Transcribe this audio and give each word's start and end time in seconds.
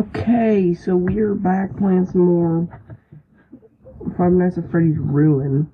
Okay, 0.00 0.72
so 0.72 0.96
we're 0.96 1.34
back 1.34 1.76
playing 1.76 2.06
some 2.06 2.22
more 2.22 2.80
Five 4.16 4.32
Nights 4.32 4.56
at 4.56 4.70
Freddy's 4.70 4.96
Ruin. 4.96 5.70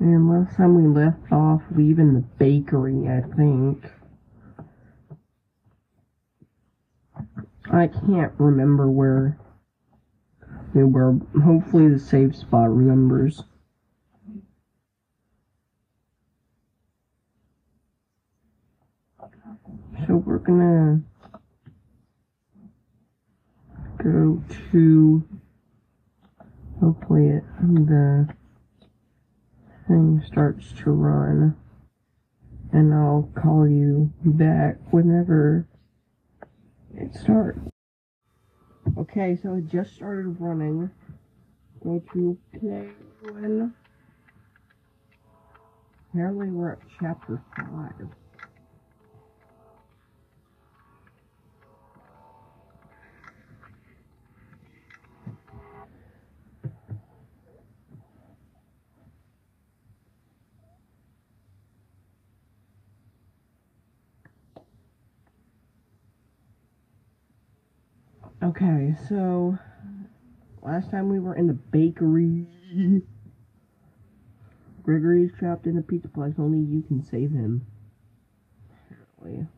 And 0.00 0.28
last 0.28 0.54
time 0.54 0.74
we 0.74 0.86
left 0.86 1.32
off 1.32 1.62
leaving 1.74 2.12
the 2.12 2.20
bakery, 2.20 3.08
I 3.08 3.22
think. 3.36 3.86
I 7.72 7.86
can't 7.86 8.34
remember 8.36 8.90
where 8.90 9.38
we 10.74 10.84
were. 10.84 11.18
Hopefully 11.42 11.88
the 11.88 11.98
save 11.98 12.36
spot 12.36 12.68
remembers. 12.68 13.44
So 20.06 20.16
we're 20.16 20.36
gonna 20.36 21.00
go 23.98 24.42
to 24.72 25.24
hopefully 26.80 27.28
it, 27.28 27.44
the 27.60 28.28
thing 29.86 30.22
starts 30.26 30.72
to 30.72 30.90
run 30.90 31.56
and 32.72 32.92
I'll 32.92 33.30
call 33.34 33.66
you 33.66 34.12
back 34.24 34.76
whenever 34.90 35.66
it 36.94 37.14
starts. 37.14 37.58
Okay, 38.98 39.38
so 39.42 39.54
it 39.54 39.68
just 39.68 39.94
started 39.94 40.36
running. 40.40 40.90
Go 41.82 42.02
to 42.12 42.38
play 42.58 42.88
when 43.22 43.74
apparently 46.10 46.48
we're 46.48 46.72
at 46.72 46.78
chapter 47.00 47.42
five. 47.56 48.08
Okay, 68.46 68.94
so 69.08 69.58
last 70.62 70.92
time 70.92 71.08
we 71.08 71.18
were 71.18 71.34
in 71.34 71.48
the 71.48 71.52
bakery. 71.52 72.46
Gregory's 74.84 75.32
trapped 75.36 75.66
in 75.66 75.74
the 75.74 75.82
pizza 75.82 76.06
place. 76.06 76.34
Only 76.38 76.60
you 76.60 76.82
can 76.82 77.02
save 77.02 77.32
him. 77.32 77.66
Apparently. 79.18 79.48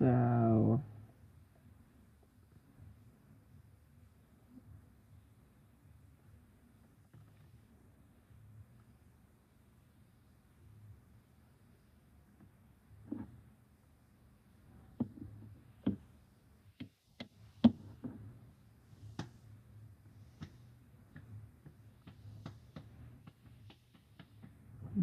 So. 0.00 0.82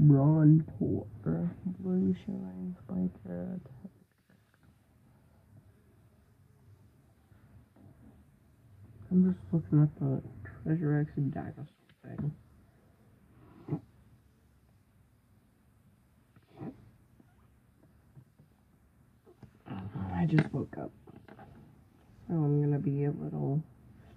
Ron 0.09 0.63
Porter. 0.79 1.49
Blue 1.79 2.15
shines 2.25 2.75
like 2.89 3.11
a 3.29 3.59
I'm 9.09 9.33
just 9.33 9.39
looking 9.53 9.81
at 9.81 9.99
the 9.99 10.21
Treasure 10.63 10.99
X 10.99 11.11
and 11.15 11.33
dinosaur 11.33 11.65
thing. 12.03 12.31
I 20.13 20.25
just 20.25 20.51
woke 20.53 20.75
up. 20.77 20.91
So 22.27 22.33
I'm 22.33 22.61
gonna 22.61 22.79
be 22.79 23.05
a 23.05 23.11
little 23.11 23.63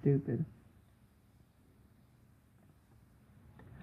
stupid. 0.00 0.45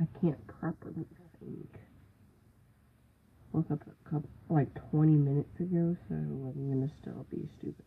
I 0.01 0.05
can't 0.19 0.47
properly 0.47 1.05
think. 1.39 1.86
Woke 3.57 3.71
up 3.71 3.81
a 3.87 4.09
couple, 4.09 4.29
like 4.49 4.67
20 4.91 5.13
minutes 5.13 5.59
ago, 5.59 5.97
so 6.07 6.13
I'm 6.13 6.69
gonna 6.69 6.91
still 7.01 7.25
be 7.31 7.49
stupid. 7.57 7.85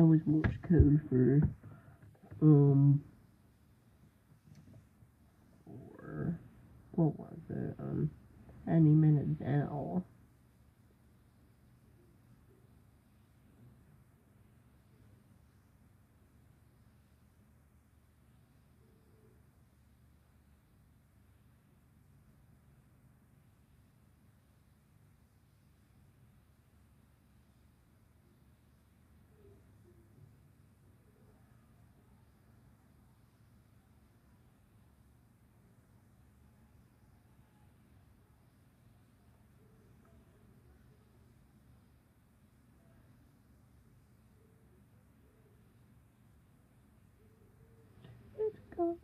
That 0.00 0.06
was 0.06 0.20
Morse 0.26 0.56
code 0.66 0.98
for, 1.10 1.42
um, 2.40 3.02
for, 5.66 6.38
what 6.92 7.18
was 7.20 7.36
it, 7.50 7.74
um, 7.78 8.08
any 8.66 8.88
minute 8.88 9.38
now. 9.40 10.02
It's 48.38 48.58
gone, 48.74 48.96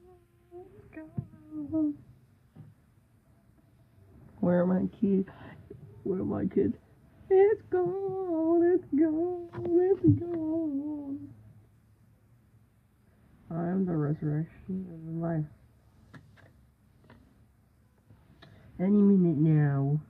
it's. 0.96 1.94
Where 4.40 4.60
are 4.60 4.66
my 4.66 4.86
kids? 5.00 5.28
Where 6.04 6.20
are 6.20 6.24
my 6.24 6.44
kids? 6.46 6.74
It's 7.28 7.62
gone, 7.70 8.62
it's 8.62 9.00
gone, 9.00 9.48
it's 9.54 10.20
gone. 10.20 11.28
I 13.50 13.68
am 13.68 13.86
the 13.86 13.96
resurrection 13.96 14.86
of 14.92 15.22
life. 15.22 15.44
Any 18.78 18.90
minute 18.90 19.38
now. 19.38 20.00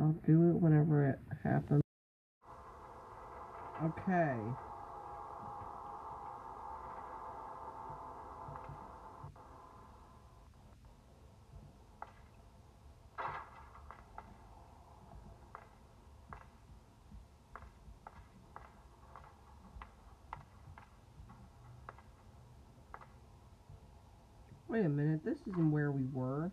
I'll 0.00 0.16
do 0.26 0.50
it 0.50 0.54
whenever 0.60 1.08
it 1.08 1.18
happens. 1.42 1.82
Okay. 3.84 4.36
Wait 24.76 24.84
a 24.84 24.88
minute, 24.90 25.24
this 25.24 25.38
isn't 25.48 25.70
where 25.70 25.90
we 25.90 26.04
were. 26.12 26.50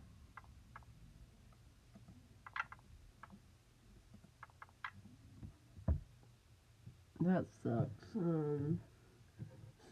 That 7.20 7.44
sucks. 7.62 8.16
Um, 8.16 8.80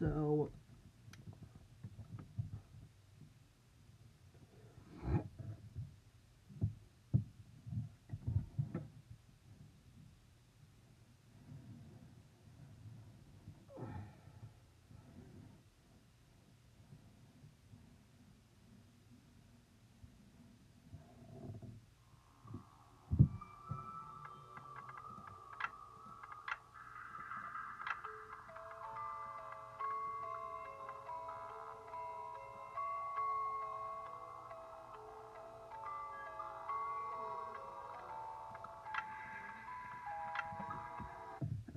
so 0.00 0.50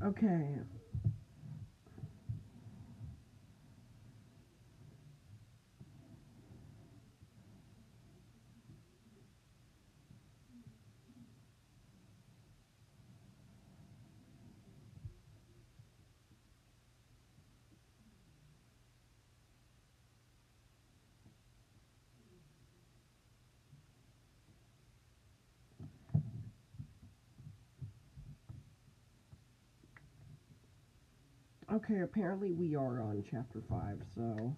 Okay. 0.06 0.75
Okay, 31.76 32.00
apparently 32.00 32.54
we 32.54 32.74
are 32.74 33.02
on 33.02 33.22
chapter 33.30 33.62
5, 33.70 33.98
so. 34.16 34.56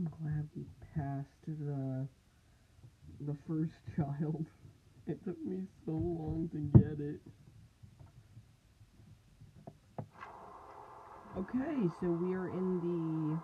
I'm 0.00 0.08
glad 0.22 0.48
we 0.56 0.64
passed 0.94 1.28
the 1.46 2.06
the 3.20 3.36
first 3.46 3.74
child. 3.96 4.46
It 5.06 5.22
took 5.26 5.36
me 5.44 5.64
so 5.84 5.92
long 5.92 6.48
to 6.52 6.78
get 6.78 6.98
it. 7.04 7.20
Okay, 11.36 11.90
so 12.00 12.06
we 12.12 12.32
are 12.32 12.48
in 12.48 12.80
the 12.80 13.36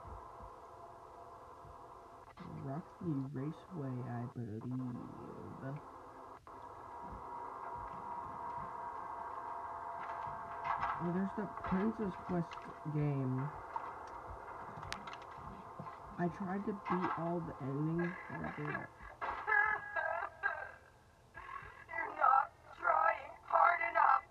Roxy 2.64 3.14
Raceway, 3.34 4.06
I 4.08 4.24
believe. 4.34 5.76
Oh, 11.02 11.12
there's 11.12 11.28
the 11.36 11.46
Princess 11.68 12.14
Quest 12.26 12.48
game. 12.94 13.46
I 16.18 16.28
tried 16.28 16.64
to 16.64 16.72
beat 16.72 17.10
all 17.18 17.42
the 17.46 17.52
endings, 17.62 18.16
but 18.30 18.40
I 18.40 18.50
didn't. 18.56 18.88
You're 21.88 22.14
not 22.16 22.48
trying 22.80 23.32
hard 23.44 23.80
enough. 23.90 24.24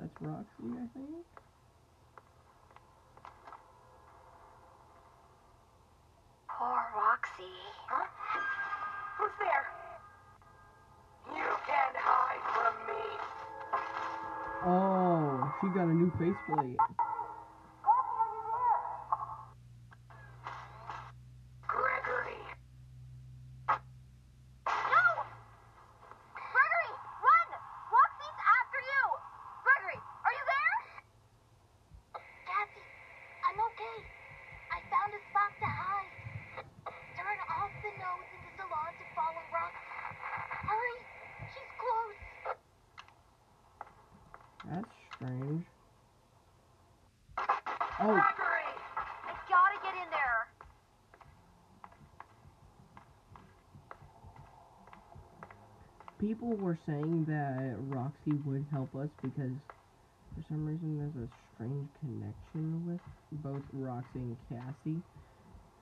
That's 0.00 0.20
Roxy, 0.20 0.66
I 0.66 0.86
think. 0.98 1.26
Poor 6.48 6.82
Roxy. 6.96 7.54
Huh? 7.86 8.06
Who's 9.18 9.36
there? 9.38 9.66
You 11.36 11.48
can't 11.66 11.96
hide 11.96 12.46
from 12.50 12.74
me. 12.90 13.04
Oh, 14.64 15.54
she 15.60 15.66
got 15.68 15.86
a 15.86 15.94
new 15.94 16.10
faceplate. 16.18 16.78
Gregory. 21.66 22.42
No! 24.68 25.04
Gregory, 26.36 26.92
run! 27.26 27.48
Roxy's 27.90 28.38
after 28.38 28.80
you! 28.86 29.02
Gregory, 29.66 29.98
are 29.98 30.34
you 30.36 30.44
there? 30.46 30.78
Cassie, 32.46 32.86
I'm 33.50 33.58
okay. 33.66 33.98
I 34.70 34.78
found 34.92 35.10
a 35.10 35.20
spot 35.26 35.50
to 35.58 35.66
hide. 35.66 36.12
Turn 37.18 37.38
off 37.50 37.72
the 37.82 37.90
nose 37.98 38.28
in 38.30 38.40
the 38.46 38.52
salon 38.62 38.94
to 38.94 39.04
follow 39.18 39.42
Roxy. 39.50 39.90
Hurry! 40.70 40.96
She's 41.50 41.72
close. 41.82 42.20
That's 44.70 44.94
strange. 45.16 45.66
Oh, 48.00 48.14
Gregory! 48.14 48.72
I 48.96 49.32
gotta 49.48 49.78
get 49.82 49.94
in 49.94 50.10
there. 50.10 50.48
People 56.52 56.66
were 56.66 56.78
saying 56.86 57.24
that 57.26 57.76
Roxy 57.88 58.32
would 58.44 58.66
help 58.70 58.94
us 58.94 59.08
because 59.22 59.52
for 60.34 60.44
some 60.50 60.66
reason 60.66 60.98
there's 60.98 61.26
a 61.26 61.30
strange 61.54 61.88
connection 62.00 62.86
with 62.86 63.00
both 63.42 63.62
Roxy 63.72 64.18
and 64.18 64.36
Cassie, 64.50 65.00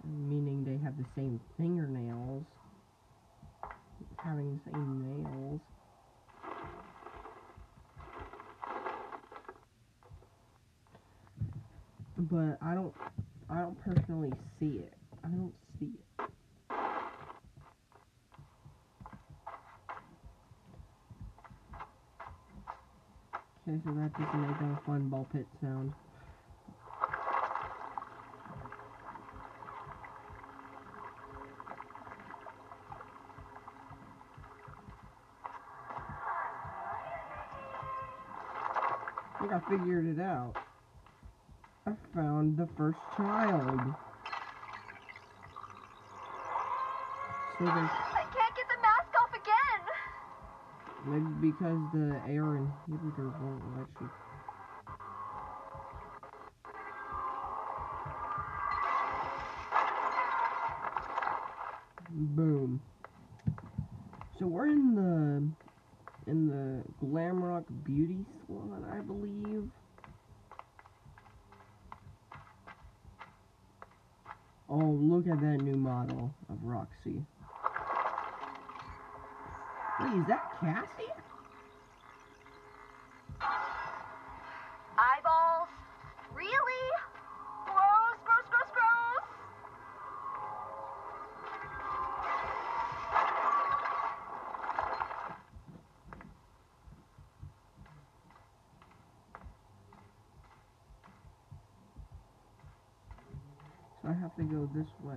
meaning 0.04 0.64
they 0.64 0.78
have 0.84 0.96
the 0.96 1.04
same 1.16 1.40
fingernails, 1.56 2.44
having 4.22 4.60
the 4.64 4.70
same 4.70 5.24
nails. 5.24 5.60
But 12.16 12.64
I 12.64 12.74
don't, 12.74 12.94
I 13.48 13.60
don't 13.60 13.80
personally 13.82 14.32
see 14.60 14.82
it. 14.84 14.94
I 15.24 15.28
don't 15.28 15.54
see 15.80 15.86
it. 15.86 16.10
That 24.20 24.26
doesn't 24.26 24.48
make 24.48 24.60
a 24.60 24.80
fun 24.84 25.08
ball 25.08 25.26
pit 25.32 25.46
sound. 25.62 25.94
I 39.34 39.40
think 39.40 39.52
I 39.54 39.60
figured 39.70 40.06
it 40.06 40.20
out. 40.20 40.54
I 41.86 41.92
found 42.14 42.58
the 42.58 42.68
first 42.76 42.98
child. 43.16 43.80
So 47.58 47.64
there's 47.64 48.19
Maybe 51.06 51.52
because 51.52 51.78
the 51.92 52.16
AR 52.26 52.60
inhibitor 52.60 53.32
won't 53.40 53.62
let 53.76 53.86
you. 54.00 54.10
Boom. 62.12 62.80
So 64.38 64.46
we're 64.46 64.66
in 64.66 64.94
the 64.94 66.30
in 66.30 66.48
the 66.48 66.82
Glamrock 67.04 67.64
Beauty 67.84 68.24
Salon, 68.46 68.86
I 68.90 69.00
believe. 69.00 69.68
Oh, 74.68 74.98
look 75.00 75.26
at 75.26 75.40
that 75.40 75.58
new 75.62 75.76
model 75.76 76.32
of 76.48 76.56
Roxy. 76.62 77.24
Wait, 80.00 80.12
is 80.14 80.26
that 80.28 80.52
Cassie? 80.60 81.10
Eyeballs? 84.96 85.68
Really? 86.32 86.86
Gross, 87.66 88.16
gross, 88.24 88.46
gross, 88.50 88.70
gross. 88.72 89.00
have 104.20 104.36
to 104.36 104.42
go 104.42 104.68
this 104.74 104.88
way. 105.02 105.16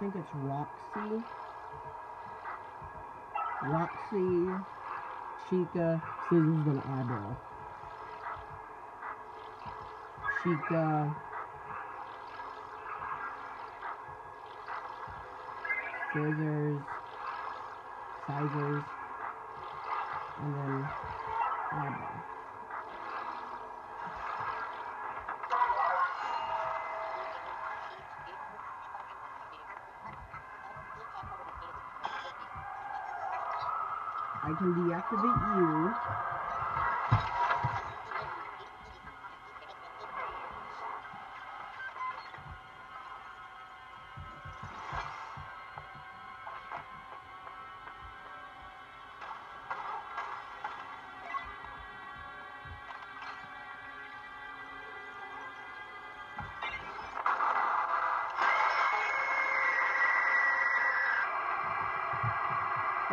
think 0.11 0.25
it's 0.25 0.35
Roxy. 0.35 1.23
Roxy, 3.63 4.65
Chica, 5.49 6.01
Scissors, 6.29 6.67
and 6.67 6.81
Eyeball. 6.81 7.37
Chica, 10.43 11.15
Scissors, 16.13 16.81
Sizers, 18.27 18.83
and 20.41 20.55
then 20.55 20.89
Eyeball. 21.71 22.40
I 34.51 34.53
can 34.55 34.73
deactivate 34.73 35.55
you. 35.55 35.95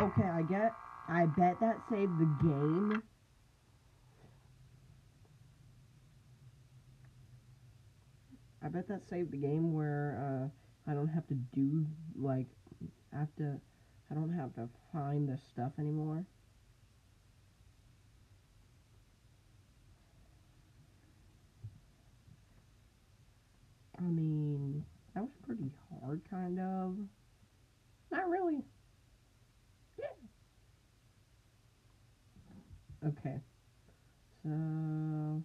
Okay, 0.01 0.29
I 0.29 0.41
get. 0.41 0.88
I 1.09 1.25
bet 1.25 1.59
that 1.59 1.81
saved 1.89 2.19
the 2.19 2.29
game. 2.43 3.01
I 8.63 8.67
bet 8.67 8.87
that 8.89 9.07
saved 9.09 9.31
the 9.31 9.37
game 9.37 9.73
where 9.73 10.51
uh, 10.87 10.91
I 10.91 10.93
don't 10.93 11.07
have 11.07 11.25
to 11.27 11.33
do 11.33 11.87
like 12.15 12.45
I 13.13 13.19
have 13.19 13.35
to. 13.37 13.59
I 14.11 14.15
don't 14.15 14.33
have 14.33 14.53
to 14.55 14.69
find 14.93 15.27
the 15.27 15.37
stuff 15.37 15.71
anymore. 15.79 16.25
I 23.97 24.01
mean, 24.01 24.85
that 25.13 25.21
was 25.21 25.33
pretty 25.45 25.71
hard, 25.89 26.21
kind 26.29 26.59
of. 26.59 26.95
Not 28.11 28.29
really. 28.29 28.63
Okay. 33.05 33.39
So 34.43 35.43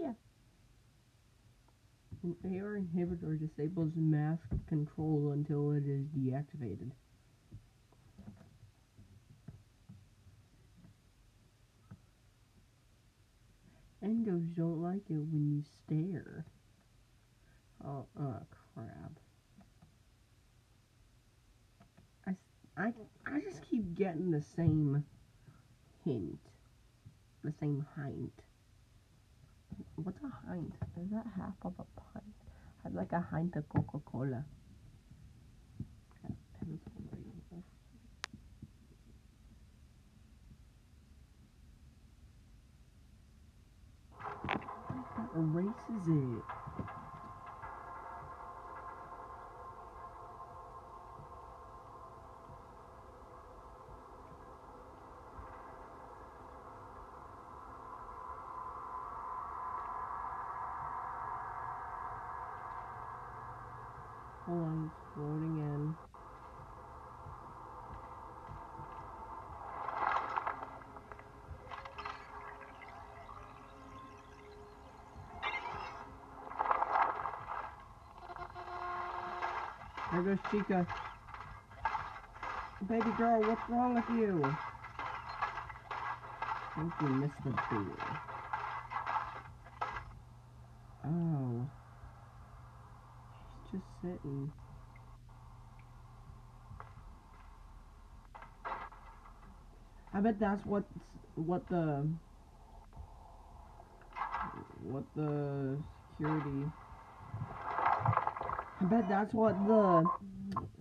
yeah. 0.00 0.12
An 2.24 2.34
AR 2.44 2.76
inhibitor 2.80 3.38
disables 3.38 3.94
mask 3.94 4.48
control 4.66 5.30
until 5.30 5.70
it 5.70 5.86
is 5.86 6.08
deactivated. 6.08 6.90
Endos 14.00 14.54
don't 14.54 14.80
like 14.80 15.10
it 15.10 15.18
when 15.18 15.50
you 15.50 15.60
stare. 15.62 16.44
Oh, 17.84 18.06
crap. 18.74 19.20
I, 22.26 22.30
s- 22.30 22.36
I, 22.76 22.92
I 23.26 23.40
just 23.40 23.62
the 24.16 24.42
same 24.56 25.04
hint. 26.04 26.38
The 27.42 27.52
same 27.60 27.84
hint. 27.96 28.32
What's 29.96 30.18
a 30.22 30.52
hint? 30.52 30.72
Is 31.00 31.10
that 31.10 31.26
half 31.36 31.54
of 31.62 31.74
a 31.78 31.84
pint? 32.00 32.24
I'd 32.86 32.94
like 32.94 33.12
a 33.12 33.26
hint 33.34 33.56
of 33.56 33.68
Coca 33.68 33.98
Cola. 34.04 34.44
That 45.16 45.30
erases 45.36 46.08
it. 46.08 46.42
Hold 64.46 64.60
on, 64.60 64.90
it's 64.94 65.16
loading 65.16 65.56
in. 65.58 65.94
There 80.12 80.13
goes 80.24 80.38
Chica. 80.50 80.86
Baby 82.88 83.10
girl, 83.18 83.40
what's 83.42 83.60
wrong 83.68 83.94
with 83.94 84.08
you? 84.10 84.42
I 86.76 86.80
think 86.80 86.92
you 87.02 87.08
missed 87.08 87.34
the 87.44 87.50
beer. 87.50 88.20
Oh. 91.06 91.66
She's 93.70 93.80
just 93.80 93.84
sitting. 94.00 94.52
I 100.14 100.20
bet 100.20 100.40
that's 100.40 100.64
what 100.64 100.84
what 101.34 101.68
the 101.68 102.08
what 104.82 105.04
the 105.16 105.76
security. 106.16 106.70
I 108.84 108.86
bet 108.86 109.08
that's 109.08 109.32
what 109.32 109.54
the 109.66 110.06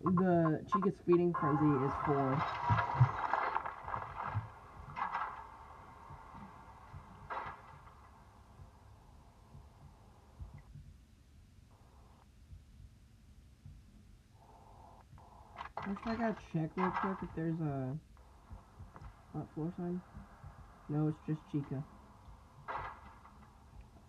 the 0.03 0.59
Chica's 0.73 0.93
feeding 1.05 1.33
frenzy 1.39 1.85
is 1.85 1.91
for. 2.05 2.43
First, 15.77 15.99
I 16.05 16.15
gotta 16.15 16.35
check 16.51 16.71
real 16.75 16.91
quick 16.99 17.17
if 17.21 17.29
there's 17.37 17.59
a 17.61 17.97
what 19.31 19.47
floor 19.55 19.71
sign. 19.77 20.01
No, 20.89 21.07
it's 21.07 21.17
just 21.25 21.39
Chica. 21.49 21.81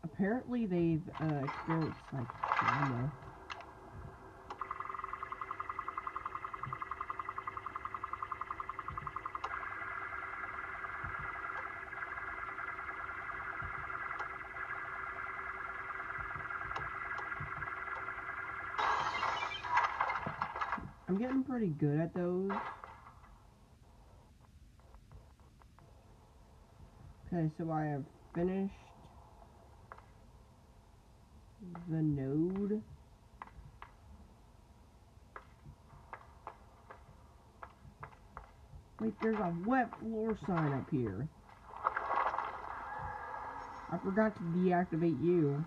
Apparently, 0.03 0.67
they've 0.67 1.09
uh, 1.21 1.45
experienced 1.45 2.01
like 2.13 2.27
trauma. 2.59 3.13
Pretty 21.55 21.73
good 21.79 22.01
at 22.01 22.13
those. 22.15 22.51
Okay, 27.33 27.49
so 27.57 27.71
I 27.71 27.85
have 27.85 28.03
finished 28.35 28.75
the 31.89 32.03
node. 32.03 32.83
Wait, 39.01 39.15
there's 39.23 39.39
a 39.39 39.55
wet 39.65 39.91
floor 40.01 40.37
sign 40.49 40.73
up 40.73 40.91
here. 40.91 41.29
I 43.93 43.99
forgot 44.03 44.35
to 44.35 44.43
deactivate 44.59 45.25
you. 45.25 45.65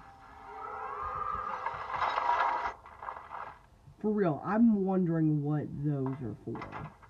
For 4.08 4.14
real, 4.14 4.42
I'm 4.46 4.86
wondering 4.86 5.44
what 5.44 5.64
those 5.84 6.16
are 6.24 6.38
for. 6.46 7.07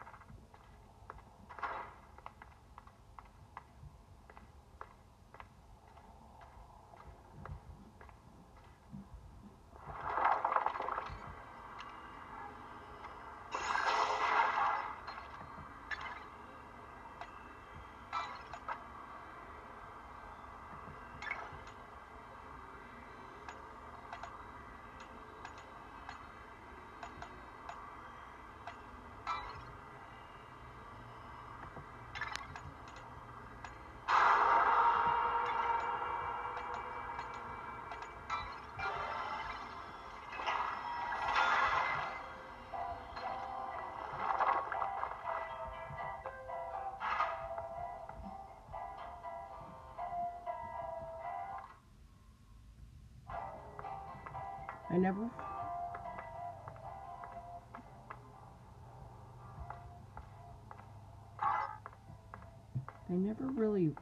Never 63.28 63.48
really 63.56 63.94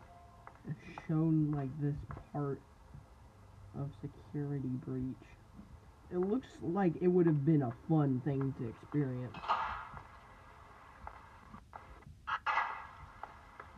shown 1.08 1.52
like 1.52 1.70
this 1.82 1.96
part 2.32 2.62
of 3.76 3.90
security 4.00 4.70
breach. 4.86 5.16
It 6.12 6.18
looks 6.18 6.48
like 6.62 6.94
it 7.02 7.08
would 7.08 7.26
have 7.26 7.44
been 7.44 7.64
a 7.64 7.74
fun 7.90 8.22
thing 8.24 8.54
to 8.60 8.70
experience. 8.70 9.36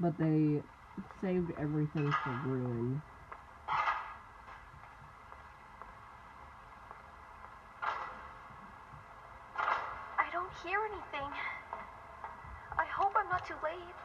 But 0.02 0.18
they 0.18 0.62
saved 1.22 1.54
everything 1.58 2.12
for 2.24 2.42
ruin. 2.46 3.02
I 10.20 10.30
don't 10.34 10.52
hear 10.66 10.80
anything. 10.92 11.32
I 12.78 12.86
hope 12.94 13.14
I'm 13.16 13.30
not 13.30 13.48
too 13.48 13.56
late. 13.64 13.96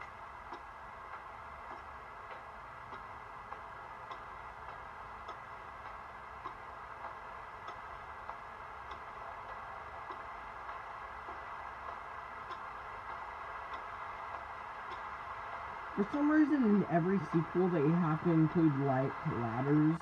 For 16.03 16.17
some 16.17 16.29
reason, 16.29 16.65
in 16.65 16.85
every 16.89 17.19
sequel, 17.31 17.69
they 17.69 17.87
have 17.89 18.21
to 18.23 18.31
include 18.31 18.77
light 18.81 19.13
ladders 19.31 19.95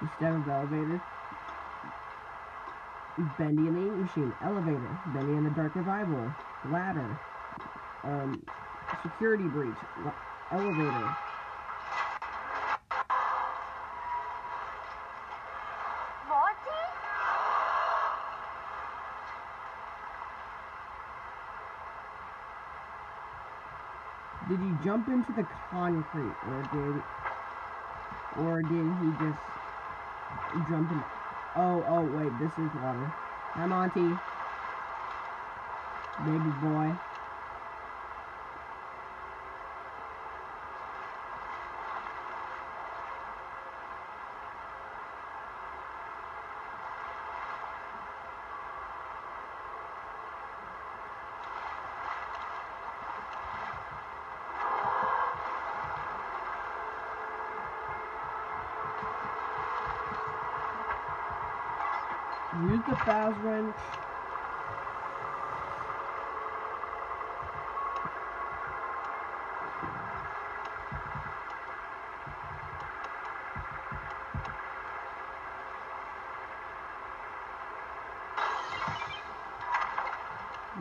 instead 0.00 0.34
of 0.34 0.48
elevator. 0.48 1.00
Bendy 3.38 3.66
and 3.66 3.76
the 3.76 3.80
Ink 3.80 3.96
Machine, 3.96 4.32
elevator. 4.44 4.96
Bendy 5.06 5.34
and 5.34 5.46
the 5.46 5.50
Dark 5.50 5.74
Revival, 5.74 6.32
ladder. 6.70 7.18
Um, 8.04 8.40
security 9.02 9.48
breach, 9.48 9.78
elevator. 10.52 11.08
Jump 24.82 25.08
into 25.08 25.32
the 25.32 25.46
concrete, 25.70 26.36
or 26.46 26.62
did, 26.72 27.02
or 28.36 28.62
did 28.62 28.96
he 29.00 29.12
just 29.12 29.38
jump 30.68 30.90
in? 30.92 31.04
Oh, 31.56 31.84
oh, 31.88 32.02
wait, 32.02 32.38
this 32.38 32.52
is 32.58 32.72
water. 32.74 33.12
Hi, 33.56 33.66
Monty. 33.66 34.18
Baby 36.24 36.50
boy. 36.50 36.96
Use 62.60 62.80
the 62.86 62.92
Faz-Wrench. 62.96 63.74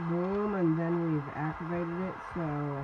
Boom, 0.09 0.55
and 0.55 0.77
then 0.77 1.13
we've 1.13 1.23
activated 1.35 2.01
it, 2.01 2.15
so... 2.35 2.83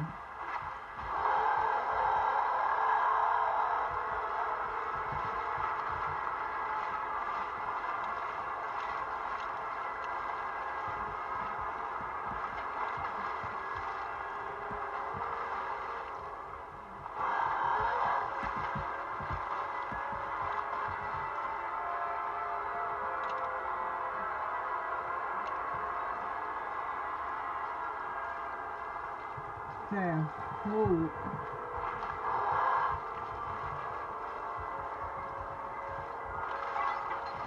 Oh. 30.00 31.12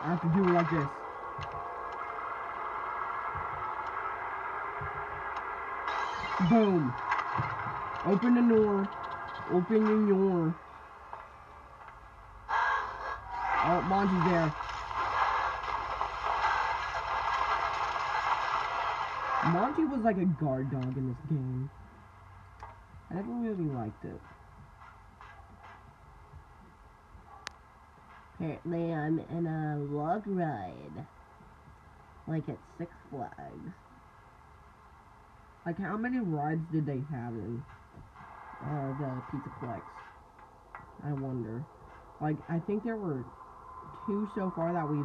I 0.03 0.09
have 0.09 0.21
to 0.21 0.29
do 0.35 0.43
it 0.49 0.53
like 0.53 0.71
this. 0.71 0.89
Boom. 6.51 6.93
Open 8.07 8.35
the 8.35 8.43
door. 8.53 8.89
Open 9.53 9.85
the 9.85 10.13
door. 10.13 10.55
Oh, 13.63 13.83
Monty's 13.83 14.25
there. 14.25 14.53
Monty 19.53 19.85
was 19.85 20.01
like 20.01 20.17
a 20.17 20.25
guard 20.25 20.71
dog 20.73 20.97
in 20.97 21.07
this 21.07 21.17
game. 21.29 21.71
I 23.11 23.15
never 23.15 23.33
really 23.33 23.71
liked 23.75 24.05
it. 24.05 24.21
Apparently 28.35 28.93
I'm 28.93 29.19
in 29.19 29.47
a 29.47 29.79
log 29.93 30.23
ride. 30.27 31.07
like 32.27 32.49
at 32.49 32.59
Six 32.79 32.91
Flags. 33.11 33.75
Like, 35.67 35.79
how 35.79 35.97
many 35.97 36.21
rides 36.21 36.63
did 36.73 36.87
they 36.87 37.03
have 37.11 37.35
in 37.35 37.63
uh, 38.65 38.89
the 38.99 39.23
Pizza 39.31 39.51
Plex? 39.61 39.83
I 41.05 41.13
wonder. 41.13 41.65
Like, 42.21 42.37
I 42.49 42.59
think 42.61 42.85
there 42.85 42.97
were 42.97 43.25
two 44.07 44.29
so 44.35 44.53
far 44.57 44.73
that 44.73 44.89
we've 44.89 45.05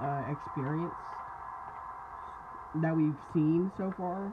uh, 0.00 0.22
experienced, 0.30 0.96
that 2.76 2.96
we've 2.96 3.16
seen 3.34 3.70
so 3.76 3.92
far. 3.96 4.32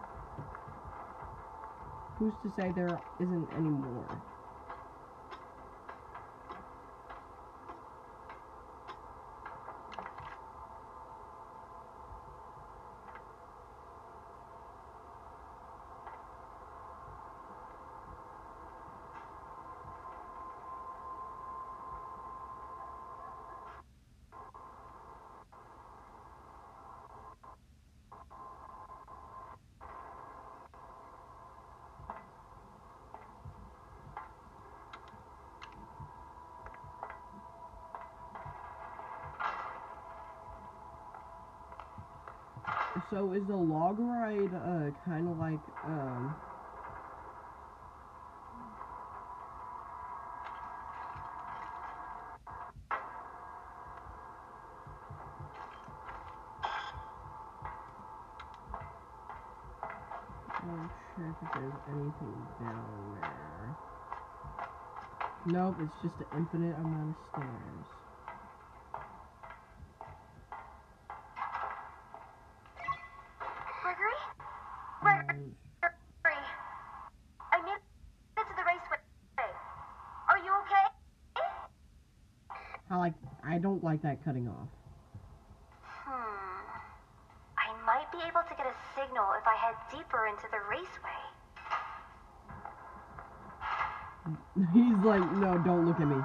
Who's 2.20 2.36
to 2.44 2.52
say 2.52 2.72
there 2.72 3.04
isn't 3.20 3.50
any 3.56 3.72
more? 3.72 4.24
So 43.10 43.32
is 43.32 43.46
the 43.48 43.56
log 43.56 44.00
ride 44.00 44.54
uh 44.54 44.92
kind 45.06 45.30
of 45.30 45.38
like 45.40 45.60
um 45.86 46.36
I'm 60.64 60.90
sure 61.16 61.30
if 61.30 61.54
there's 61.54 61.74
anything 61.88 62.48
down 62.60 63.14
there. 63.14 63.78
Nope, 65.46 65.78
it's 65.80 65.94
just 66.02 66.16
an 66.20 66.26
infinite 66.38 66.76
amount 66.76 67.10
of 67.10 67.16
stairs. 67.32 67.86
Gregory? 73.82 74.20
Um, 75.04 75.56
Gregory. 75.80 76.44
I 77.54 77.62
made 77.64 77.80
it 77.80 78.44
to 78.44 78.54
the 78.58 78.64
raceway. 78.68 79.00
Are 80.30 80.38
you 80.44 80.52
okay? 80.66 80.88
I 82.90 82.98
like 82.98 83.14
I 83.44 83.58
don't 83.58 83.77
like 83.88 84.02
that 84.02 84.24
cutting 84.26 84.50
off. 84.50 84.68
Hmm. 85.82 86.68
I 87.56 87.72
might 87.88 88.12
be 88.12 88.18
able 88.28 88.44
to 88.44 88.56
get 88.58 88.68
a 88.68 88.76
signal 89.00 89.24
if 89.40 89.48
I 89.48 89.56
head 89.56 89.76
deeper 89.90 90.28
into 90.28 90.44
the 90.52 90.60
raceway. 90.68 91.24
He's 94.74 95.06
like, 95.06 95.24
no, 95.38 95.58
don't 95.64 95.88
look 95.88 96.02
at 96.02 96.08
me. 96.08 96.22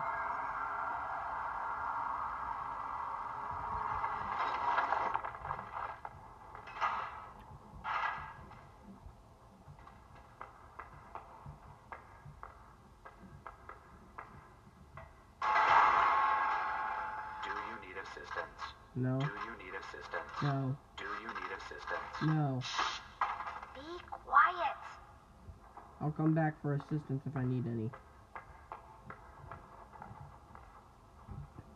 No, 18.94 19.18
Do 19.24 19.33
you 19.40 19.57
need 19.59 19.74
assistance? 19.74 20.31
no, 20.42 20.76
Do 20.98 21.05
you 21.05 21.28
need 21.40 21.50
assistance? 21.50 22.09
no. 22.20 22.62
Be 23.74 23.81
quiet. 24.24 24.76
I'll 26.00 26.11
come 26.11 26.35
back 26.35 26.61
for 26.61 26.74
assistance 26.74 27.22
if 27.26 27.37
I 27.37 27.44
need 27.44 27.64
any. 27.66 27.90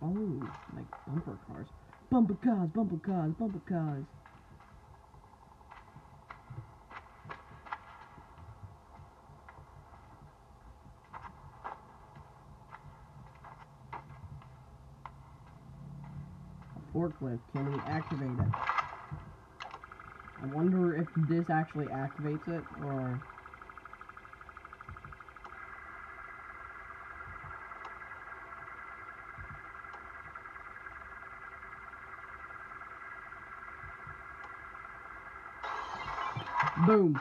Oh, 0.03 0.15
like 0.75 0.85
bumper 1.07 1.39
cars. 1.49 1.67
Bumper 2.11 2.35
cars, 2.45 2.69
bumper 2.75 2.99
cars, 2.99 3.33
bumper 3.39 3.61
cars. 3.69 4.05
A 16.77 16.96
forklift, 17.07 17.41
can 17.53 17.73
we 17.73 17.79
activate 17.87 18.31
it? 18.31 18.53
I 20.43 20.47
wonder 20.55 20.95
if 20.97 21.09
this 21.29 21.51
actually 21.51 21.87
activates 21.87 22.49
it, 22.49 22.65
or... 22.85 23.21
Boom. 36.87 37.19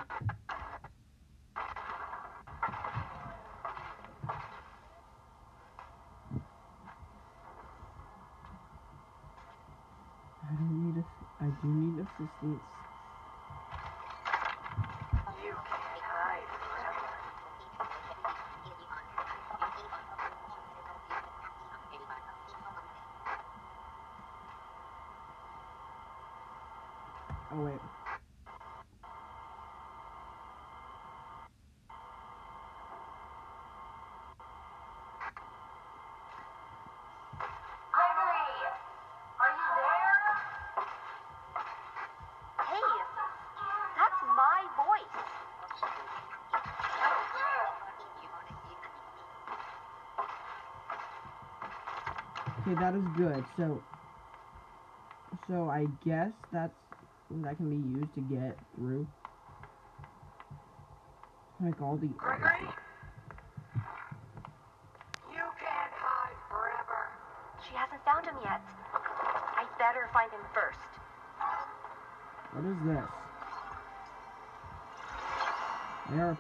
I 10.44 10.54
don't 10.54 10.74
need 10.86 10.98
a. 11.02 11.06
I 11.42 11.46
do 11.64 11.68
need 11.68 12.00
assistance. 12.00 12.64
You 15.42 15.52
can't 15.52 16.04
hide 16.04 16.50
forever. 16.62 17.08
Oh 17.80 17.92
wait. 17.92 18.74
Gregory! 18.88 19.30
Are 19.36 19.84
you 19.84 20.34
there? 21.92 21.92
Hey, 21.92 22.00
that's 27.28 27.35
Oh, 27.52 27.70
my 44.36 44.62
voice. 44.76 45.16
Okay, 52.60 52.76
that 52.80 52.96
is 52.96 53.04
good. 53.16 53.46
So, 53.56 53.82
so 55.48 55.70
I 55.70 55.88
guess 56.04 56.32
that's 56.52 56.85
that 57.44 57.58
can 57.58 57.70
be 57.70 58.00
used 58.00 58.14
to 58.16 58.22
get 58.22 58.58
through. 58.76 59.08
Like 61.64 61.82
all 61.82 61.98
the. 61.98 62.08
Gregory? 62.08 62.68
You 65.32 65.46
can't 65.60 65.94
hide 65.96 66.40
forever. 66.50 67.12
She 67.68 67.76
hasn't 67.76 68.04
found 68.06 68.26
him 68.26 68.36
yet. 68.44 68.62
I 68.94 69.66
better 69.80 70.10
find 70.14 70.32
him 70.32 70.42
first. 70.54 70.80
What 72.54 72.66
is 72.66 72.78
this? 72.86 73.10
They 76.12 76.20
are 76.22 76.38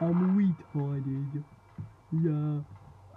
I'm 0.00 0.36
retarded. 0.36 1.42
Yeah. 2.12 2.60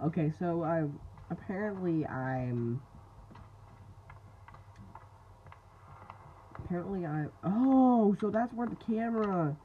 Okay, 0.06 0.32
so 0.38 0.64
I 0.64 0.84
apparently 1.30 2.04
I'm 2.06 2.80
apparently 6.64 7.06
I 7.06 7.26
oh 7.44 8.16
so 8.20 8.30
that's 8.30 8.52
where 8.52 8.66
the 8.66 8.76
camera 8.76 9.56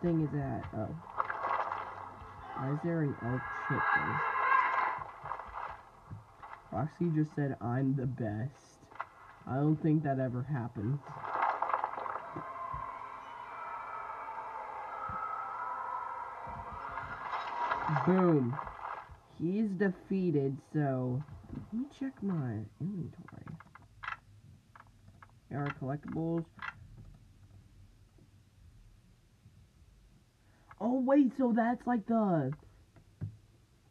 thing 0.00 0.20
is 0.22 0.34
at. 0.34 0.64
Oh, 0.78 0.94
why 2.56 2.70
is 2.72 2.78
there 2.84 3.02
an 3.02 3.16
oh 3.24 3.40
shit 3.68 3.82
thing? 3.96 4.38
Roxy 6.70 7.10
just 7.16 7.34
said 7.34 7.56
I'm 7.60 7.96
the 7.96 8.06
best. 8.06 8.54
I 9.48 9.56
don't 9.56 9.82
think 9.82 10.04
that 10.04 10.20
ever 10.20 10.42
happens. 10.42 11.00
Boom. 18.08 18.56
He's 19.38 19.68
defeated, 19.72 20.56
so 20.72 21.22
let 21.52 21.74
me 21.74 21.86
check 22.00 22.14
my 22.22 22.54
inventory. 22.80 23.44
Here 25.50 25.58
are 25.58 25.74
collectibles. 25.78 26.46
Oh 30.80 31.00
wait, 31.00 31.32
so 31.36 31.52
that's 31.54 31.86
like 31.86 32.06
the 32.06 32.50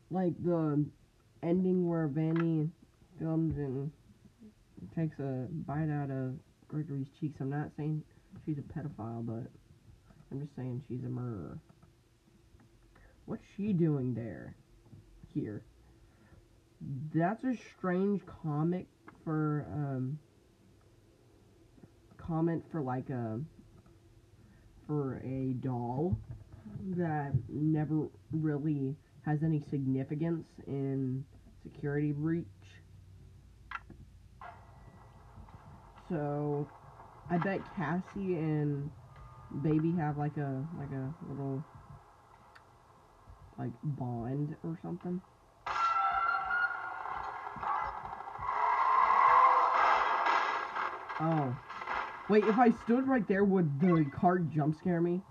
like 0.09 0.33
the 0.43 0.83
ending 1.43 1.87
where 1.87 2.07
Vanny 2.07 2.71
comes 3.19 3.55
and 3.57 3.91
takes 4.95 5.19
a 5.19 5.45
bite 5.51 5.91
out 5.91 6.09
of 6.09 6.33
Gregory's 6.67 7.05
cheeks. 7.19 7.39
I'm 7.39 7.51
not 7.51 7.69
saying 7.77 8.01
she's 8.47 8.57
a 8.57 8.61
pedophile, 8.61 9.23
but 9.23 9.45
I'm 10.31 10.39
just 10.39 10.55
saying 10.55 10.81
she's 10.89 11.03
a 11.03 11.09
murderer. 11.09 11.59
She 13.57 13.73
doing 13.73 14.13
there? 14.13 14.55
Here. 15.33 15.63
That's 17.13 17.43
a 17.43 17.55
strange 17.75 18.21
comic 18.43 18.85
for 19.23 19.65
um 19.73 20.19
comment 22.17 22.63
for 22.71 22.81
like 22.81 23.09
a 23.09 23.39
for 24.85 25.21
a 25.25 25.53
doll 25.59 26.17
that 26.95 27.31
never 27.49 28.09
really 28.31 28.95
has 29.25 29.41
any 29.43 29.63
significance 29.69 30.45
in 30.67 31.25
security 31.63 32.11
breach. 32.11 32.45
So 36.09 36.67
I 37.29 37.37
bet 37.37 37.59
Cassie 37.75 38.35
and 38.35 38.89
Baby 39.61 39.93
have 39.93 40.17
like 40.17 40.37
a 40.37 40.63
like 40.77 40.91
a 40.91 41.13
little 41.27 41.63
like 43.57 43.71
bond 43.83 44.55
or 44.63 44.77
something. 44.81 45.21
Oh. 51.19 51.55
Wait, 52.29 52.43
if 52.43 52.59
I 52.59 52.71
stood 52.83 53.07
right 53.07 53.27
there, 53.27 53.43
would 53.43 53.79
the 53.79 54.05
card 54.13 54.51
jump 54.51 54.75
scare 54.77 55.01
me? 55.01 55.21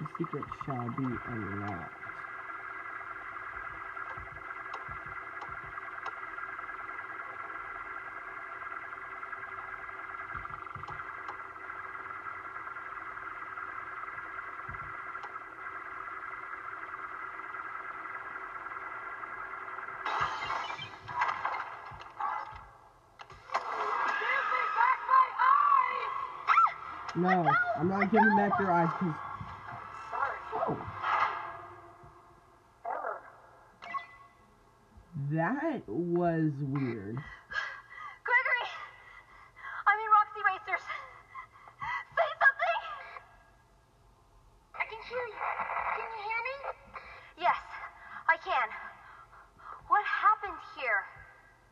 The 0.00 0.06
secret 0.16 0.44
shall 0.64 0.88
be 0.96 1.04
unlocked. 1.28 1.67
No, 27.16 27.50
I'm 27.78 27.88
not 27.88 28.12
giving 28.12 28.36
back 28.36 28.52
your 28.60 28.70
eyes 28.70 28.90
because. 28.98 29.14
Oh, 30.54 30.76
that 35.32 35.82
was 35.88 36.52
weird. 36.60 37.16
Gregory! 37.16 38.66
I'm 39.88 39.98
in 39.98 40.10
Roxy 40.12 40.42
Racers. 40.44 40.84
Say 42.12 42.28
something! 42.38 42.80
I 44.76 44.84
can 44.84 45.00
hear 45.08 45.24
you. 45.32 45.42
Can 45.96 46.06
you 46.12 46.20
hear 46.28 46.40
me? 46.44 46.56
Yes, 47.40 47.62
I 48.28 48.36
can. 48.36 48.68
What 49.88 50.04
happened 50.04 50.60
here? 50.76 51.02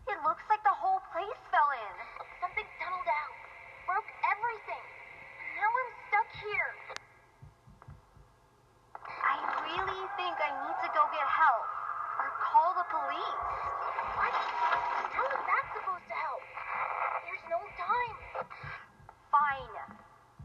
It 0.09 0.16
looks 0.25 0.42
like 0.49 0.64
the 0.64 0.72
whole 0.75 1.05
place 1.12 1.40
fell 1.53 1.70
in. 1.77 1.94
Something 2.40 2.64
tunneled 2.81 3.11
out, 3.11 3.35
broke 3.85 4.09
everything. 4.33 4.85
Now 5.57 5.72
I'm 5.72 5.92
stuck 6.09 6.29
here. 6.44 6.70
I 9.01 9.37
really 9.64 10.05
think 10.20 10.37
I 10.37 10.53
need 10.53 10.79
to 10.85 10.90
go 10.92 11.01
get 11.09 11.25
help 11.25 11.64
or 12.20 12.29
call 12.44 12.77
the 12.77 12.85
police. 12.92 13.40
What? 14.20 14.37
How 15.16 15.25
is 15.33 15.42
that 15.49 15.64
supposed 15.72 16.07
to 16.12 16.16
help? 16.16 16.44
There's 17.25 17.46
no 17.49 17.61
time. 17.81 18.16
Fine. 19.33 19.77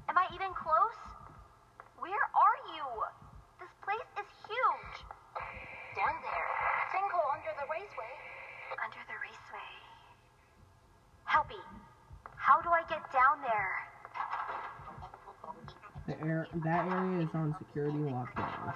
Am 0.08 0.16
I 0.16 0.32
even 0.32 0.56
close? 0.56 1.00
Where 2.00 2.26
are 2.32 2.60
you? 2.72 2.88
This 3.60 3.72
place 3.84 4.10
is 4.16 4.28
huge. 4.48 4.96
Down 6.00 6.16
there. 6.24 6.48
Sinkhole 6.96 7.36
under 7.36 7.52
the 7.60 7.68
raceway. 7.68 8.16
Under 8.80 9.04
the 9.12 9.18
raceway. 9.20 9.72
Helpy. 11.28 11.60
How 12.40 12.64
do 12.64 12.72
I 12.72 12.88
get 12.88 13.04
down 13.12 13.44
there? 13.44 13.76
The 16.08 16.20
air, 16.26 16.48
that 16.64 16.92
area 16.92 17.22
is 17.22 17.30
on 17.34 17.56
security 17.60 17.98
lockdown. 17.98 18.76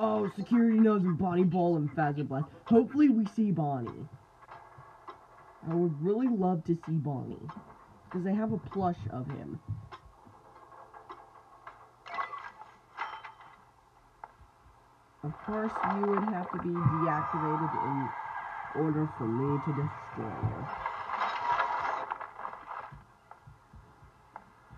Oh, 0.00 0.30
security 0.36 0.78
knows 0.78 1.02
Bonnie 1.18 1.42
Bowl 1.42 1.76
and 1.76 1.90
Fazer 1.90 2.26
Blast. 2.26 2.46
Hopefully 2.66 3.08
we 3.08 3.26
see 3.34 3.50
Bonnie. 3.50 3.90
I 5.68 5.74
would 5.74 6.00
really 6.00 6.28
love 6.28 6.64
to 6.66 6.78
see 6.86 6.92
Bonnie. 6.92 7.36
Because 8.04 8.24
they 8.24 8.34
have 8.34 8.52
a 8.52 8.58
plush 8.58 8.98
of 9.10 9.26
him. 9.26 9.58
Of 15.24 15.32
course, 15.44 15.72
you 15.94 16.06
would 16.06 16.24
have 16.30 16.50
to 16.52 16.58
be 16.62 16.68
deactivated 16.68 17.84
in 17.84 18.08
order 18.74 19.08
for 19.18 19.26
me 19.26 19.58
to 19.64 19.70
destroy 19.72 20.34
you. 20.48 20.66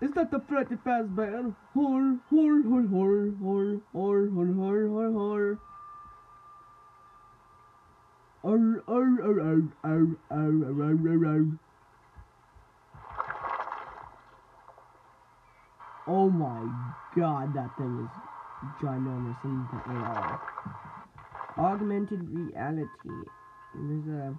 Is 0.01 0.11
that 0.15 0.31
the 0.31 0.39
Freddy 0.49 0.75
Fazbear? 0.75 1.55
Hor, 1.73 2.17
hor, 2.29 2.61
hor, 2.63 2.83
hor, 2.87 3.31
hor, 3.39 3.81
hor, 3.93 4.29
hor, 4.29 4.53
hor, 4.53 4.87
hor, 4.87 5.11
hor. 5.11 5.59
Arr, 8.43 8.83
arr, 8.87 9.21
arr, 9.21 9.39
arr, 9.41 9.61
arr, 9.83 10.07
arr, 10.31 10.31
arr, 10.31 10.81
arr, 10.81 10.97
arr, 11.07 11.25
arr. 11.27 11.59
Oh 16.07 16.29
my 16.31 16.65
god, 17.15 17.53
that 17.53 17.69
thing 17.77 17.93
is 18.03 18.09
ginormous 18.81 19.37
in 19.45 19.67
the 19.71 19.77
AR. 19.93 20.41
Augmented 21.59 22.27
reality. 22.27 23.29
There's 23.73 24.07
a. 24.07 24.35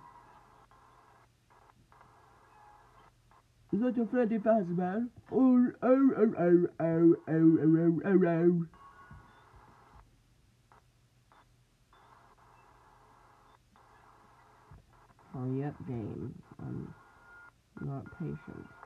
Is 3.75 3.81
that 3.81 4.03
a 4.03 4.07
Freddy 4.07 4.39
Fazbear? 4.39 5.09
Oh, 5.33 5.71
oh, 5.83 6.11
oh, 6.19 6.35
oh, 6.39 6.67
oh, 6.79 6.85
oh, 6.85 7.17
oh, 7.29 7.57
oh, 7.67 7.67
oh, 7.67 8.01
oh. 8.05 8.21
oh. 8.25 8.27
oh 8.45 8.67
Hurry 15.33 15.65
up, 15.65 15.75
game. 15.87 16.35
I'm 16.61 16.95
not 17.81 18.05
patient. 18.19 18.82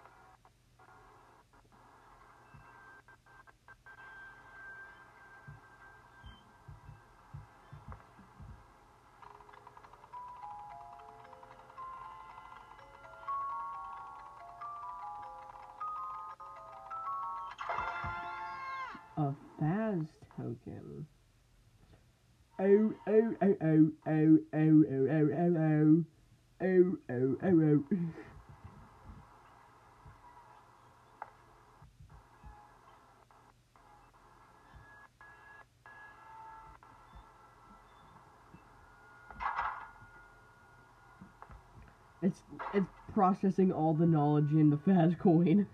A 19.18 19.34
Faz 19.58 20.06
token. 20.36 21.06
Oh, 22.58 22.92
oh, 23.06 23.34
oh, 23.40 23.56
oh, 23.62 23.90
oh, 24.06 24.38
oh, 24.52 24.52
oh, 24.52 24.84
oh, 25.10 25.30
oh, 25.32 25.56
oh. 25.56 26.04
Oh, 26.60 26.96
oh, 27.10 27.36
oh, 27.42 27.84
oh. 27.92 27.96
It's 42.22 42.42
it's 42.74 42.86
processing 43.14 43.72
all 43.72 43.94
the 43.94 44.04
knowledge 44.04 44.52
in 44.52 44.68
the 44.68 44.76
Faz 44.76 45.18
coin. 45.18 45.66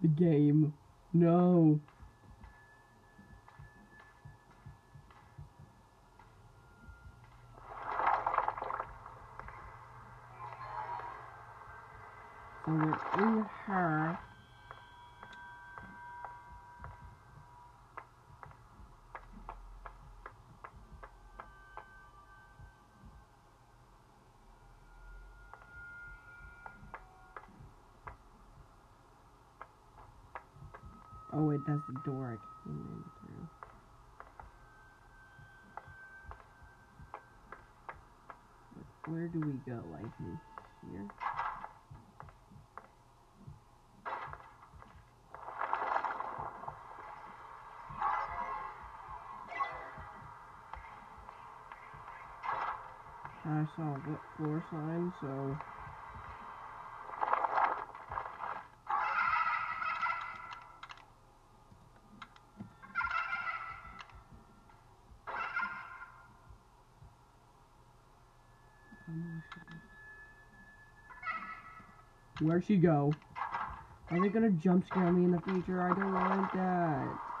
The 0.00 0.08
game. 0.08 0.74
No. 1.12 1.80
Her. 12.72 14.18
Oh 31.34 31.50
it 31.50 31.64
does 31.66 31.80
the 31.88 32.00
door 32.04 32.26
I 32.26 32.38
came 32.64 32.86
in 32.88 33.04
through. 33.20 33.48
Where 39.12 39.28
do 39.28 39.40
we 39.40 39.52
go? 39.70 39.82
Like 39.90 40.04
in 40.20 40.38
here? 40.90 41.06
I 53.62 53.66
saw 53.76 53.94
a 53.94 54.36
floor 54.36 54.64
sign, 54.72 55.12
so 55.20 55.56
Where'd 72.40 72.64
she 72.66 72.76
go? 72.78 73.14
Are 74.10 74.20
they 74.20 74.28
gonna 74.28 74.50
jump 74.50 74.84
scare 74.88 75.12
me 75.12 75.26
in 75.26 75.30
the 75.30 75.40
future? 75.40 75.80
I 75.80 75.94
don't 75.94 76.12
want 76.12 76.52
that. 76.54 77.31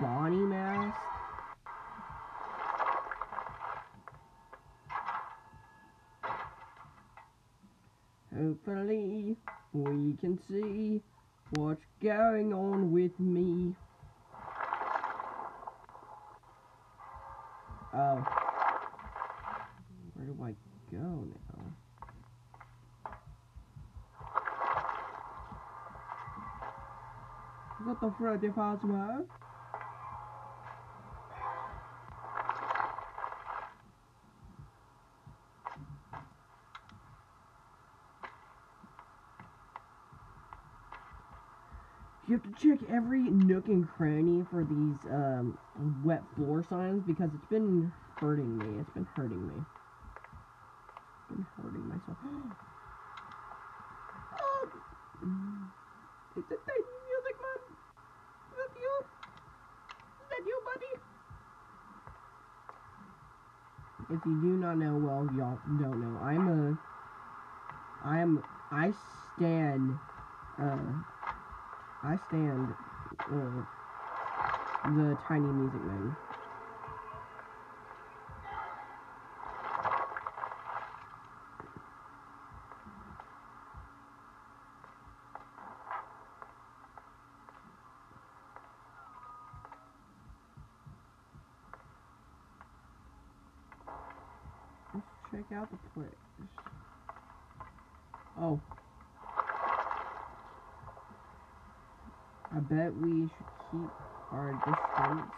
Bonnie 0.00 0.36
mask? 0.36 0.96
Hopefully, 8.36 9.36
we 9.72 10.16
can 10.20 10.38
see 10.48 11.02
what's 11.56 11.84
going 12.00 12.52
on 12.52 12.92
with 12.92 13.18
me. 13.18 13.74
Oh. 17.94 18.24
Where 20.14 20.26
do 20.26 20.36
I 20.44 20.54
go 20.92 20.98
now? 20.98 21.64
Is 27.80 27.86
that 27.86 28.00
the 28.00 28.12
Freddy 28.18 28.48
Fazbear? 28.48 29.24
Have 42.38 42.56
to 42.56 42.68
check 42.68 42.78
every 42.90 43.22
nook 43.22 43.66
and 43.66 43.88
cranny 43.88 44.44
for 44.50 44.62
these 44.62 45.10
um, 45.10 45.58
wet 46.04 46.22
floor 46.36 46.64
signs 46.68 47.02
because 47.04 47.30
it's 47.34 47.46
been 47.46 47.92
hurting 48.20 48.56
me. 48.58 48.78
It's 48.80 48.90
been 48.90 49.06
hurting 49.16 49.44
me. 49.46 49.54
Been 51.30 51.46
hurting 51.56 51.88
myself. 51.88 52.16
oh, 54.40 54.68
it's 56.36 56.50
a 56.50 56.54
tiny 56.54 56.84
music. 57.08 57.36
Is 58.52 58.56
that 58.56 58.70
you? 58.78 58.92
Is 60.22 60.28
that 60.30 60.46
you, 60.46 60.60
buddy? 60.64 60.92
If 64.10 64.24
you 64.24 64.40
do 64.40 64.56
not 64.56 64.78
know, 64.78 64.96
well, 64.96 65.28
y'all 65.36 65.58
don't 65.80 66.00
know. 66.00 66.20
I'm 66.22 66.48
a. 66.48 66.78
I 68.08 68.20
am. 68.20 68.42
I 68.70 68.92
stand. 69.36 69.98
Uh. 70.60 71.17
I 72.00 72.16
stand 72.28 72.74
uh, 73.20 73.64
the 74.84 75.18
tiny 75.26 75.46
music 75.46 75.82
man. 75.82 76.16
Let's 94.94 95.06
check 95.32 95.58
out 95.58 95.68
the 95.70 95.76
place. 95.94 96.10
Oh, 98.40 98.60
I 102.54 102.60
bet 102.60 102.94
we 102.96 103.28
should 103.28 103.46
keep 103.70 103.90
our 104.32 104.52
distance. 104.64 105.32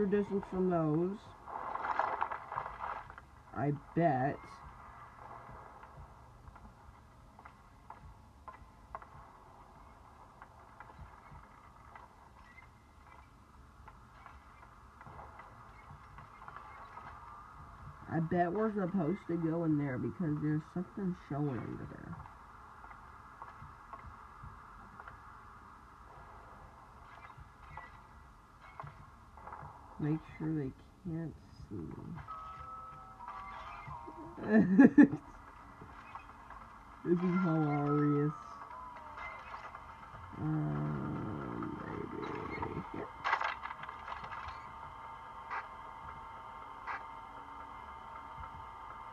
Your 0.00 0.08
distance 0.08 0.44
from 0.50 0.70
those. 0.70 1.18
I 3.54 3.70
bet. 3.94 4.38
I 18.10 18.20
bet 18.20 18.50
we're 18.50 18.72
supposed 18.72 19.18
to 19.28 19.36
go 19.36 19.64
in 19.64 19.76
there 19.76 19.98
because 19.98 20.34
there's 20.40 20.62
something 20.72 21.14
showing 21.28 21.58
under 21.58 21.86
there. 21.92 22.16
Make 30.00 30.18
sure 30.38 30.48
they 30.54 30.70
can't 31.06 31.34
see 31.68 31.76
this 37.04 37.18
is 37.18 37.36
hilarious. 37.44 38.32
Um, 40.40 41.78
maybe. 41.84 42.24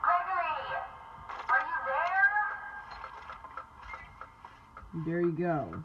Gregory, 0.01 0.47
are 1.49 1.63
you 1.67 1.77
there? 5.03 5.03
There 5.05 5.21
you 5.21 5.31
go. 5.33 5.83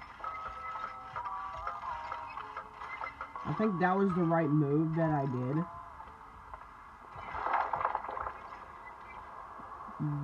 I 3.44 3.52
think 3.54 3.80
that 3.80 3.96
was 3.96 4.08
the 4.10 4.22
right 4.22 4.48
move 4.48 4.94
that 4.96 5.10
I 5.10 5.26
did. 5.26 5.64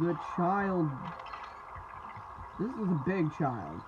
The 0.00 0.18
child... 0.36 0.88
This 2.60 2.70
is 2.70 2.90
a 2.90 3.02
big 3.06 3.32
child. 3.36 3.80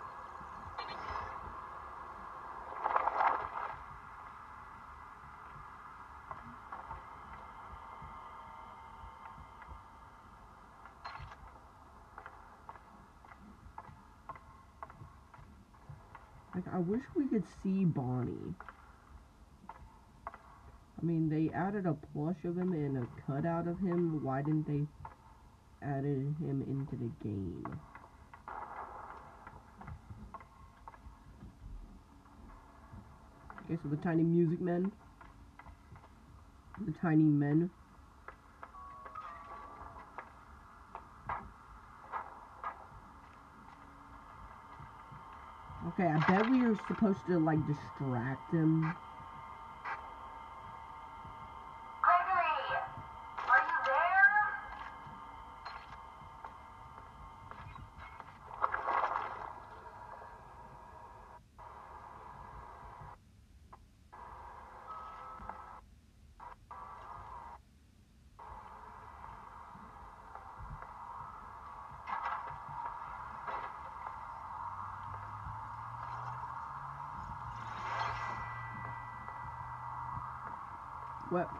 Like, 16.54 16.64
I 16.72 16.78
wish 16.78 17.02
we 17.16 17.26
could 17.26 17.44
see 17.62 17.84
Bonnie. 17.84 18.54
I 21.00 21.06
mean, 21.06 21.30
they 21.30 21.50
added 21.56 21.86
a 21.86 21.94
plush 21.94 22.44
of 22.44 22.58
him 22.58 22.72
and 22.74 22.98
a 22.98 23.06
cutout 23.26 23.66
of 23.66 23.78
him. 23.80 24.22
Why 24.22 24.42
didn't 24.42 24.66
they 24.66 24.86
added 25.82 26.34
him 26.38 26.62
into 26.68 26.96
the 26.96 27.10
game? 27.22 27.80
Okay, 33.64 33.78
so 33.82 33.88
the 33.88 33.96
tiny 33.96 34.24
music 34.24 34.60
men. 34.60 34.92
The 36.84 36.92
tiny 36.92 37.22
men. 37.22 37.70
Okay, 45.88 46.06
I 46.06 46.18
bet 46.28 46.50
we 46.50 46.62
are 46.62 46.78
supposed 46.88 47.24
to 47.26 47.38
like 47.38 47.58
distract 47.66 48.52
him. 48.52 48.92
Gregory, 52.02 52.42
are 53.48 53.60
you 53.60 53.84
there? 53.86 54.20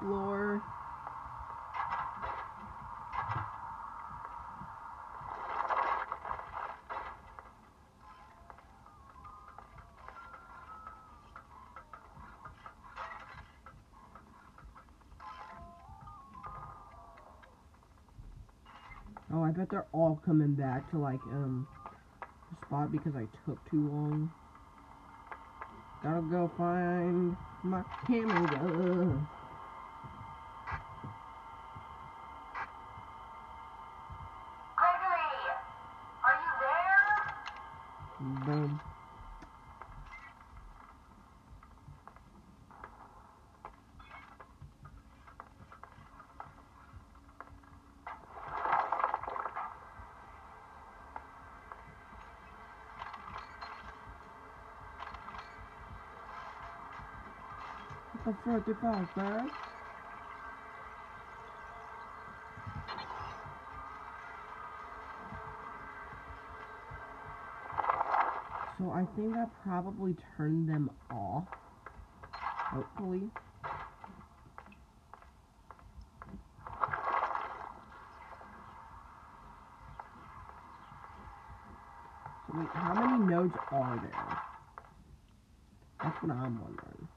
Floor. 0.01 0.63
Oh, 19.33 19.45
I 19.45 19.51
bet 19.53 19.71
they're 19.71 19.87
all 19.93 20.21
coming 20.25 20.55
back 20.55 20.91
to 20.91 20.99
like 20.99 21.21
um 21.33 21.69
the 22.51 22.67
spot 22.67 22.91
because 22.91 23.15
I 23.15 23.27
took 23.47 23.59
too 23.71 23.87
long. 23.89 24.33
Gotta 26.03 26.23
go 26.23 26.51
find 26.57 27.37
my 27.63 27.83
camera. 28.07 28.49
Gregory, 34.75 35.29
are 36.25 36.37
you 36.41 36.53
there? 36.61 38.47
Boom. 38.47 38.81
Fuck 58.45 58.69
is? 58.69 59.51
So 68.79 68.91
I 68.91 69.05
think 69.17 69.37
I 69.37 69.45
probably 69.65 70.17
turned 70.37 70.69
them 70.69 70.91
off. 71.11 71.45
Hopefully. 72.73 73.23
So 82.47 82.59
wait, 82.59 82.69
how 82.75 82.95
many 82.95 83.25
nodes 83.29 83.55
are 83.73 84.01
there? 84.03 84.39
That's 86.03 86.23
what 86.23 86.33
I'm 86.33 86.61
wondering. 86.61 87.09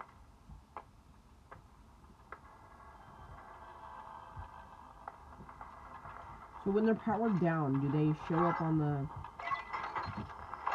So 6.62 6.62
when 6.74 6.86
they're 6.86 6.95
powered 6.95 7.39
down, 7.39 7.80
do 7.80 7.88
they 7.89 8.15
show 8.28 8.47
up 8.47 8.59
on 8.59 8.80
the 8.80 9.07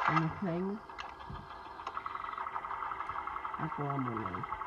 on 0.09 0.20
the 0.20 0.46
thing? 0.46 0.78
That's 3.59 3.78
what 3.78 3.88
I'm 3.88 4.07
wondering. 4.07 4.57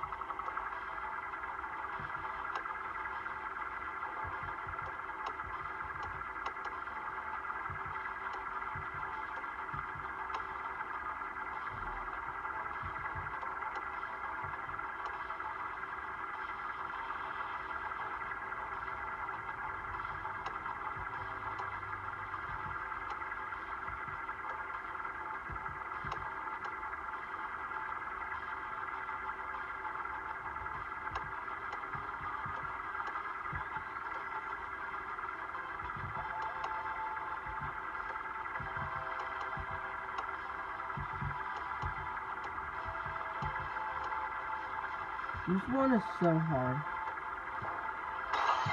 This 45.51 45.67
one 45.75 45.93
is 45.93 46.03
so 46.21 46.31
hard. 46.31 46.77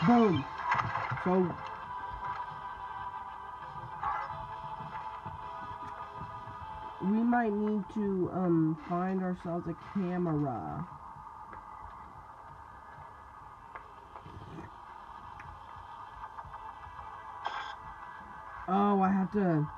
Boom. 0.07 0.45
So 1.24 1.57
we 7.03 7.18
might 7.24 7.53
need 7.53 7.83
to 7.95 8.31
um 8.33 8.79
find 8.89 9.20
ourselves 9.24 9.66
a 9.66 9.74
camera. 9.93 10.87
Oh, 18.68 19.01
I 19.01 19.11
have 19.11 19.33
to 19.33 19.68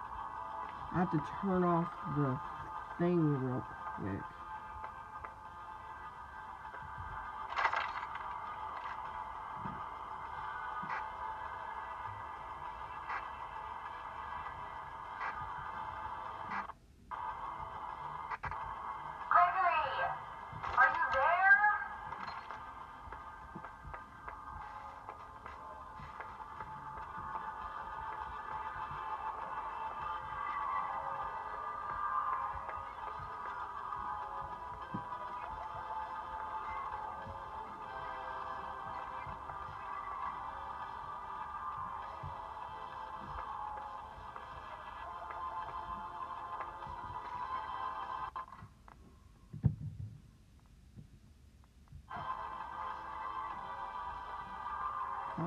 I 0.92 0.98
have 0.98 1.10
to 1.12 1.22
turn 1.40 1.64
off 1.64 1.88
the 2.14 2.38
thing 2.98 3.40
real 3.42 3.64
quick. 3.96 4.39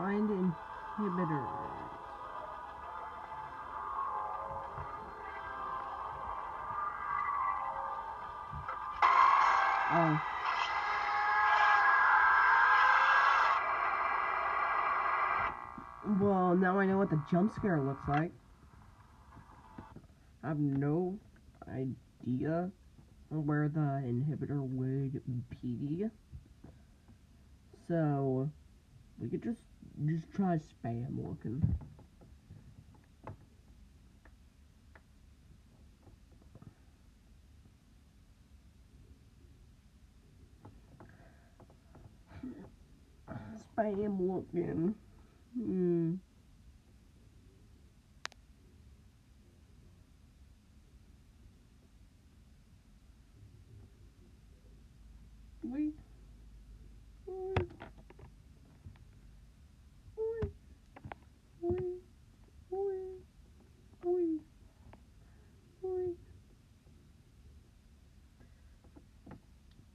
Find 0.04 0.30
inhibitors. 0.30 1.48
Oh. 9.94 10.22
Well, 16.20 16.56
now 16.58 16.78
I 16.80 16.86
know 16.86 16.98
what 16.98 17.10
the 17.10 17.22
jump 17.32 17.54
scare 17.56 17.80
looks 17.80 18.06
like. 18.10 18.34
I 20.44 20.50
have 20.50 20.60
no 20.60 21.18
idea 21.70 22.70
where 23.30 23.70
the 23.70 23.80
inhibitor 23.80 24.60
would 24.68 25.22
be. 25.62 26.10
So, 27.88 28.50
we 29.18 29.30
could 29.30 29.42
just 29.42 29.60
just 30.08 30.32
try 30.34 30.60
spam 30.60 31.06
looking. 31.18 31.62
Spam 43.78 44.20
looking. 44.20 44.96
Hmm. 45.56 46.16
Wait. 55.64 55.94
Wait. 57.26 57.72
Wait. 60.18 60.52
Wait. 61.62 62.02
Wait. 62.70 63.22
Wait. 64.04 64.42
Wait. 65.82 66.18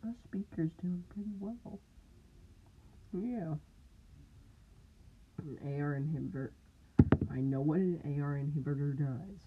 Our 0.08 0.14
speaker's 0.24 0.70
doing 0.80 1.04
pretty 1.10 1.28
well. 1.38 1.78
Yeah. 3.12 3.56
An 5.42 5.82
AR 5.82 6.00
inhibitor. 6.00 6.52
I 7.30 7.40
know 7.40 7.60
what 7.60 7.80
an 7.80 8.00
AR 8.18 8.40
inhibitor 8.40 8.96
does. 8.96 9.38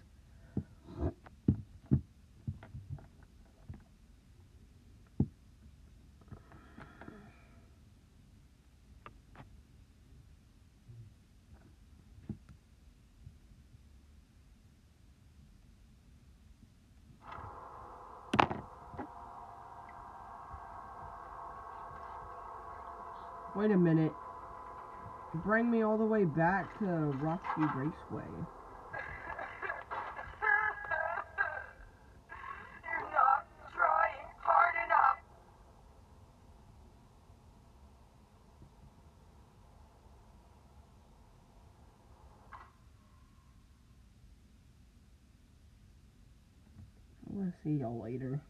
Wait 23.62 23.70
a 23.70 23.76
minute. 23.76 24.12
Bring 25.44 25.70
me 25.70 25.82
all 25.82 25.96
the 25.96 26.04
way 26.04 26.24
back 26.24 26.76
to 26.80 26.84
Roxy 26.84 27.60
Raceway. 27.60 28.24
You're 32.82 33.08
not 33.12 33.46
trying 33.72 34.26
hard 34.42 34.74
enough. 34.84 35.18
I'm 47.30 47.38
gonna 47.38 47.54
see 47.62 47.74
y'all 47.74 48.02
later. 48.02 48.42